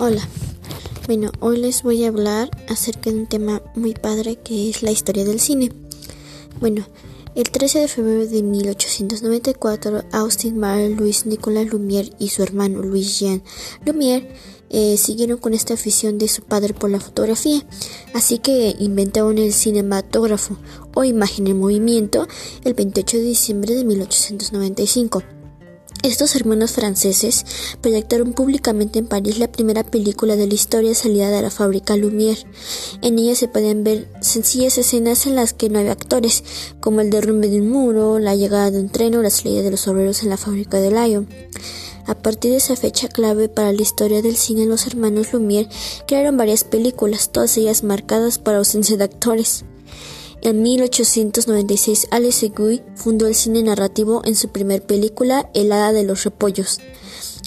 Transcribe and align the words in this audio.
Hola, 0.00 0.22
bueno, 1.08 1.32
hoy 1.40 1.56
les 1.56 1.82
voy 1.82 2.04
a 2.04 2.08
hablar 2.08 2.50
acerca 2.68 3.10
de 3.10 3.16
un 3.16 3.26
tema 3.26 3.60
muy 3.74 3.94
padre 3.94 4.36
que 4.36 4.70
es 4.70 4.84
la 4.84 4.92
historia 4.92 5.24
del 5.24 5.40
cine. 5.40 5.72
Bueno, 6.60 6.86
el 7.34 7.50
13 7.50 7.80
de 7.80 7.88
febrero 7.88 8.24
de 8.24 8.44
1894, 8.44 10.04
Austin 10.12 10.56
Marl, 10.56 10.94
Louis 10.94 11.26
Nicolas 11.26 11.66
Lumière 11.66 12.12
y 12.20 12.28
su 12.28 12.44
hermano 12.44 12.80
Louis 12.80 13.18
Jean 13.18 13.42
Lumière 13.84 14.28
eh, 14.70 14.96
siguieron 14.98 15.38
con 15.38 15.52
esta 15.52 15.74
afición 15.74 16.16
de 16.16 16.28
su 16.28 16.42
padre 16.42 16.74
por 16.74 16.90
la 16.90 17.00
fotografía, 17.00 17.66
así 18.14 18.38
que 18.38 18.76
inventaron 18.78 19.36
el 19.38 19.52
cinematógrafo 19.52 20.58
o 20.94 21.02
imagen 21.02 21.48
en 21.48 21.58
movimiento 21.58 22.28
el 22.62 22.74
28 22.74 23.16
de 23.16 23.22
diciembre 23.24 23.74
de 23.74 23.82
1895. 23.82 25.37
Estos 26.04 26.36
hermanos 26.36 26.72
franceses 26.72 27.44
proyectaron 27.80 28.32
públicamente 28.32 29.00
en 29.00 29.08
París 29.08 29.40
la 29.40 29.50
primera 29.50 29.82
película 29.82 30.36
de 30.36 30.46
la 30.46 30.54
historia 30.54 30.94
salida 30.94 31.28
de 31.28 31.42
la 31.42 31.50
fábrica 31.50 31.96
Lumière. 31.96 32.46
En 33.02 33.18
ella 33.18 33.34
se 33.34 33.48
pueden 33.48 33.82
ver 33.82 34.08
sencillas 34.20 34.78
escenas 34.78 35.26
en 35.26 35.34
las 35.34 35.54
que 35.54 35.68
no 35.68 35.80
hay 35.80 35.88
actores, 35.88 36.44
como 36.80 37.00
el 37.00 37.10
derrumbe 37.10 37.48
de 37.48 37.60
un 37.60 37.70
muro, 37.70 38.20
la 38.20 38.36
llegada 38.36 38.70
de 38.70 38.78
un 38.78 38.90
tren 38.90 39.16
o 39.16 39.22
la 39.22 39.30
salida 39.30 39.62
de 39.62 39.72
los 39.72 39.88
obreros 39.88 40.22
en 40.22 40.28
la 40.28 40.36
fábrica 40.36 40.78
de 40.78 40.92
Lyon. 40.92 41.28
A 42.06 42.14
partir 42.14 42.52
de 42.52 42.58
esa 42.58 42.76
fecha 42.76 43.08
clave 43.08 43.48
para 43.48 43.72
la 43.72 43.82
historia 43.82 44.22
del 44.22 44.36
cine, 44.36 44.66
los 44.66 44.86
hermanos 44.86 45.32
Lumière 45.32 45.68
crearon 46.06 46.36
varias 46.36 46.62
películas, 46.62 47.32
todas 47.32 47.56
ellas 47.58 47.82
marcadas 47.82 48.38
por 48.38 48.54
ausencia 48.54 48.96
de 48.96 49.04
actores. 49.04 49.64
En 50.40 50.62
1896, 50.62 52.08
Alice 52.10 52.48
Guy 52.56 52.82
fundó 52.94 53.26
el 53.26 53.34
cine 53.34 53.62
narrativo 53.62 54.22
en 54.24 54.36
su 54.36 54.48
primer 54.50 54.82
película, 54.82 55.50
El 55.52 55.72
Hada 55.72 55.92
de 55.92 56.04
los 56.04 56.22
Repollos, 56.24 56.78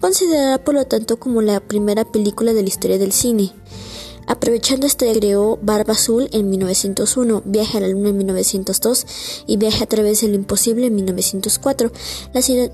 considerada 0.00 0.62
por 0.62 0.74
lo 0.74 0.86
tanto 0.86 1.18
como 1.18 1.42
la 1.42 1.58
primera 1.60 2.04
película 2.04 2.52
de 2.52 2.62
la 2.62 2.68
historia 2.68 2.98
del 2.98 3.12
cine. 3.12 3.52
Aprovechando 4.28 4.86
este 4.86 5.12
creó 5.12 5.58
Barba 5.62 5.92
Azul 5.92 6.28
en 6.32 6.50
1901, 6.50 7.42
Viaje 7.44 7.78
a 7.78 7.80
la 7.80 7.88
Luna 7.88 8.08
en 8.08 8.18
1902 8.18 9.06
y 9.46 9.56
Viaje 9.56 9.84
a 9.84 9.86
través 9.86 10.20
del 10.20 10.34
imposible 10.34 10.88
en 10.88 10.96
1904. 10.96 11.92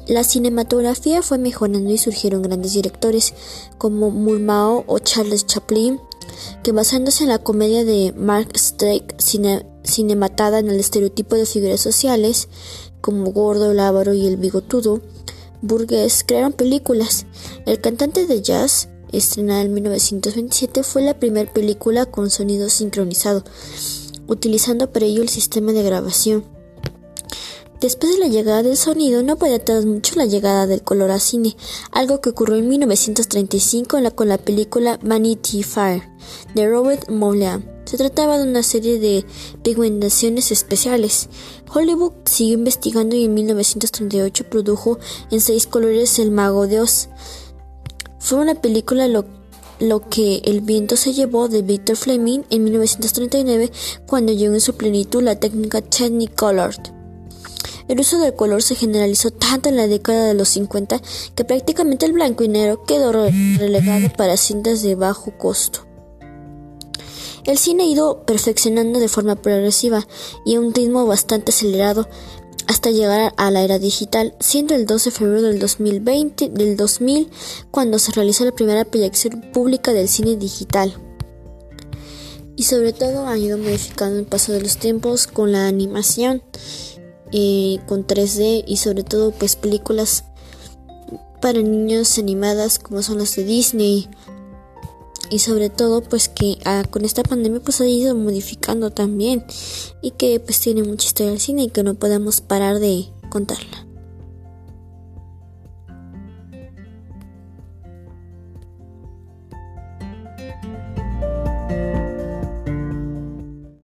La, 0.07 0.25
cinematografía 0.25 1.23
fue 1.23 1.37
mejorando 1.37 1.91
y 1.91 1.99
surgieron 1.99 2.43
grandes 2.43 2.73
directores 2.73 3.35
como 3.77 4.11
Murnau 4.11 4.85
o 4.87 4.99
Charles 4.99 5.47
Chaplin, 5.47 6.01
que 6.63 6.73
basándose 6.73 7.25
en 7.25 7.31
la 7.31 7.39
comedia 7.39 7.85
de 7.85 8.15
Mark 8.17 8.57
Streck, 8.57 9.15
cinematada 9.85 10.59
en 10.59 10.69
el 10.69 10.81
estereotipo 10.81 11.37
de 11.37 11.47
figuras 11.47 11.81
sociales, 11.81 12.49
como 13.01 13.33
Gordo, 13.33 13.73
el 13.73 13.81
Ávaro 13.81 14.15
y 14.15 14.27
el 14.27 14.37
Bigotudo, 14.37 15.01
burgués, 15.61 16.25
crearon 16.27 16.53
películas. 16.53 17.27
El 17.67 17.81
cantante 17.81 18.27
de 18.27 18.43
jazz, 18.43 18.89
estrenada 19.13 19.63
en 19.63 19.75
1927, 19.75 20.83
fue 20.83 21.03
la 21.03 21.19
primera 21.19 21.53
película 21.53 22.07
con 22.07 22.31
sonido 22.31 22.69
sincronizado, 22.69 23.45
utilizando 24.27 24.91
para 24.91 25.07
ello 25.07 25.23
el 25.23 25.29
sistema 25.29 25.73
de 25.73 25.83
grabación. 25.83 26.45
Después 27.81 28.13
de 28.13 28.21
la 28.21 28.29
llegada 28.29 28.63
del 28.63 28.77
sonido, 28.77 29.25
no 29.25 29.37
puede 29.37 29.59
tardar 29.59 29.87
mucho 29.87 30.15
la 30.15 30.25
llegada 30.25 30.69
del 30.69 30.83
color 30.83 31.11
a 31.11 31.19
cine, 31.19 31.57
algo 31.91 32.21
que 32.21 32.31
ocurrió 32.31 32.55
en 32.57 32.69
1935 32.69 33.99
con 34.15 34.29
la 34.29 34.39
película 34.39 35.01
Vanity 35.03 35.65
Fair 35.65 36.09
de 36.55 36.69
Robert 36.69 37.09
Moulin. 37.11 37.72
Se 37.93 37.99
trataba 37.99 38.39
de 38.39 38.45
una 38.45 38.63
serie 38.63 38.99
de 38.99 39.23
pigmentaciones 39.63 40.51
especiales. 40.51 41.29
Hollywood 41.75 42.13
siguió 42.25 42.55
investigando 42.55 43.15
y 43.17 43.27
en 43.27 43.35
1938 43.35 44.49
produjo 44.49 44.99
en 45.31 45.43
seis 45.43 45.67
colores 45.67 46.19
El 46.19 46.31
Mago 46.31 46.67
de 46.67 46.81
Oz. 46.81 47.11
Fue 48.19 48.39
una 48.39 48.55
película 48.55 49.09
lo, 49.09 49.27
que 50.09 50.41
el 50.47 50.63
viento 50.63 50.97
se 50.97 51.13
llevó 51.13 51.49
de 51.49 51.61
Victor 51.61 51.97
Fleming 51.97 52.45
en 52.49 52.65
1939 52.65 53.71
cuando 54.07 54.33
llegó 54.33 54.55
en 54.55 54.63
su 54.63 54.75
plenitud 54.75 55.23
la 55.23 55.39
técnica 55.39 55.83
Technicolor. 55.83 56.75
El 57.89 58.01
uso 58.01 58.19
del 58.19 58.35
color 58.35 58.63
se 58.63 58.75
generalizó 58.75 59.33
tanto 59.33 59.69
en 59.69 59.77
la 59.77 59.87
década 59.87 60.29
de 60.29 60.35
los 60.35 60.49
50 60.49 60.99
que 61.35 61.45
prácticamente 61.45 62.07
el 62.07 62.15
blanco 62.15 62.43
y 62.43 62.49
negro 62.49 62.85
quedó 62.85 63.13
relegado 63.13 64.11
para 64.17 64.39
cintas 64.39 64.81
de 64.81 64.95
bajo 64.95 65.37
costo. 65.37 65.92
El 67.45 67.59
cine 67.59 67.85
ha 67.85 67.87
ido 67.87 68.25
perfeccionando 68.25 69.01
de 69.01 69.09
forma 69.09 69.37
progresiva 69.37 70.07
y 70.45 70.55
a 70.55 70.61
un 70.61 70.73
ritmo 70.73 71.07
bastante 71.07 71.51
acelerado 71.51 72.09
hasta 72.69 72.91
llegar 72.91 73.35
a 73.37 73.51
la 73.51 73.63
era 73.63 73.79
digital, 73.79 74.35
siendo 74.39 74.75
el 74.75 74.87
12 74.87 75.11
de 75.11 75.17
febrero 75.17 75.43
del 75.43 75.59
2020 75.59 76.51
del 76.51 76.77
2000 76.77 77.29
cuando 77.71 77.99
se 77.99 78.13
realizó 78.13 78.45
la 78.45 78.53
primera 78.53 78.85
proyección 78.85 79.41
pública 79.53 79.93
del 79.93 80.09
cine 80.09 80.37
digital. 80.37 80.95
Y 82.57 82.65
sobre 82.65 82.93
todo 82.93 83.27
ha 83.27 83.37
ido 83.37 83.59
modificando 83.59 84.19
el 84.21 84.27
paso 84.27 84.53
de 84.53 84.61
los 84.61 84.77
tiempos 84.77 85.27
con 85.27 85.53
la 85.53 85.67
animación 85.67 86.43
eh, 87.33 87.79
con 87.87 88.07
3D 88.07 88.63
y 88.67 88.77
sobre 88.77 89.03
todo 89.03 89.33
pues 89.33 89.57
películas 89.57 90.25
para 91.41 91.61
niños 91.61 92.19
animadas 92.19 92.79
como 92.79 93.03
son 93.03 93.19
las 93.19 93.35
de 93.35 93.45
Disney 93.45 94.09
y 95.33 95.39
sobre 95.39 95.71
todo 95.71 96.03
pues 96.03 96.29
que 96.29 96.59
ah, 96.67 96.85
con 96.91 97.07
esta 97.07 97.23
pandemia 97.23 97.61
pues 97.61 97.81
ha 97.81 97.87
ido 97.87 98.15
modificando 98.15 98.91
también 98.91 99.45
y 100.03 100.11
que 100.11 100.39
pues 100.41 100.61
tiene 100.61 100.83
mucha 100.83 101.07
historia 101.07 101.31
del 101.31 101.41
cine 101.41 101.63
y 101.65 101.71
que 101.71 101.83
no 101.83 101.95
podemos 101.95 102.43
parar 102.43 102.79
de 102.81 103.07
contarla. 103.31 103.92